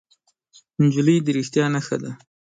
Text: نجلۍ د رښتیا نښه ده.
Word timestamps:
نجلۍ 0.81 1.17
د 1.25 1.27
رښتیا 1.37 1.65
نښه 1.73 1.97
ده. 2.01 2.11